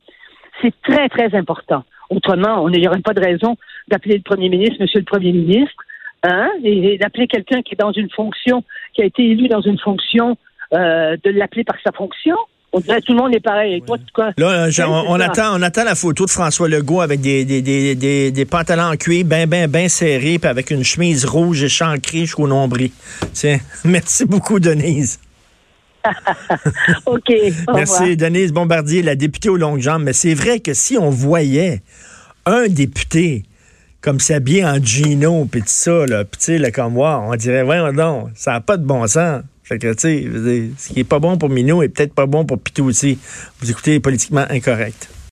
C'est 0.61 0.73
très, 0.81 1.07
très 1.09 1.33
important. 1.35 1.83
Autrement, 2.09 2.63
on 2.63 2.69
n'y 2.69 2.87
aurait 2.87 3.01
pas 3.01 3.13
de 3.13 3.23
raison 3.23 3.55
d'appeler 3.87 4.17
le 4.17 4.23
premier 4.23 4.49
ministre 4.49 4.77
Monsieur 4.79 4.99
le 4.99 5.05
Premier 5.05 5.31
ministre, 5.31 5.83
hein, 6.23 6.49
et, 6.63 6.93
et 6.93 6.97
d'appeler 6.97 7.27
quelqu'un 7.27 7.61
qui 7.61 7.75
est 7.75 7.79
dans 7.79 7.91
une 7.91 8.09
fonction, 8.09 8.63
qui 8.93 9.01
a 9.01 9.05
été 9.05 9.23
élu 9.23 9.47
dans 9.47 9.61
une 9.61 9.79
fonction, 9.79 10.37
euh, 10.73 11.17
de 11.23 11.31
l'appeler 11.31 11.63
par 11.63 11.77
sa 11.83 11.91
fonction. 11.91 12.35
On 12.71 12.79
dirait 12.79 13.01
que 13.01 13.05
tout 13.07 13.13
le 13.13 13.17
monde 13.19 13.33
est 13.33 13.39
pareil. 13.39 13.75
Et 13.75 13.81
toi, 13.81 13.97
tu- 13.97 14.03
quoi? 14.13 14.31
Là, 14.37 14.67
euh, 14.67 14.71
on, 15.07 15.19
attend, 15.19 15.57
on 15.57 15.61
attend 15.63 15.83
la 15.83 15.95
photo 15.95 16.25
de 16.25 16.29
François 16.29 16.69
Legault 16.69 17.01
avec 17.01 17.19
des, 17.19 17.43
des, 17.43 17.61
des, 17.63 17.95
des, 17.95 18.31
des 18.31 18.45
pantalons 18.45 18.91
en 18.91 18.95
cuir 18.95 19.25
bien, 19.25 19.47
bien, 19.47 19.67
bien 19.67 19.89
serrés, 19.89 20.37
puis 20.37 20.47
avec 20.49 20.69
une 20.69 20.83
chemise 20.83 21.25
rouge 21.25 21.63
échancrée 21.63 22.19
jusqu'au 22.21 22.47
nombril. 22.47 22.91
Tiens, 23.33 23.57
merci 23.85 24.25
beaucoup, 24.25 24.59
Denise. 24.59 25.19
OK. 27.05 27.31
Merci. 27.73 28.15
Denise 28.15 28.51
Bombardier, 28.53 29.01
la 29.01 29.15
députée 29.15 29.49
aux 29.49 29.57
longues 29.57 29.81
jambes. 29.81 30.03
Mais 30.03 30.13
c'est 30.13 30.33
vrai 30.33 30.59
que 30.59 30.73
si 30.73 30.97
on 30.97 31.09
voyait 31.09 31.81
un 32.45 32.67
député 32.67 33.43
comme 34.01 34.19
s'habiller 34.19 34.63
en 34.63 34.81
Gino, 34.81 35.45
puis 35.51 35.61
tout 35.61 35.67
ça, 35.67 36.05
là, 36.05 36.23
puis 36.23 36.39
tu 36.39 36.45
sais, 36.45 36.57
là, 36.57 36.71
comme 36.71 36.93
moi, 36.93 37.21
on 37.27 37.35
dirait, 37.35 37.63
voyons 37.63 37.91
donc, 37.91 38.29
ça 38.35 38.51
n'a 38.53 38.61
pas 38.61 38.77
de 38.77 38.85
bon 38.85 39.05
sens. 39.07 39.41
Fait 39.69 39.77
que, 39.77 39.93
ce 39.95 40.93
qui 40.93 40.99
est 40.99 41.03
pas 41.03 41.19
bon 41.19 41.37
pour 41.37 41.47
Minou 41.47 41.83
est 41.83 41.89
peut-être 41.89 42.15
pas 42.15 42.25
bon 42.25 42.43
pour 42.43 42.57
Pitou 42.57 42.85
aussi. 42.85 43.19
Vous 43.61 43.69
écoutez 43.69 43.99
Politiquement 43.99 44.47
Incorrect. 44.49 45.09